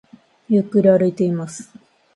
[0.49, 1.71] ゆっくり歩いています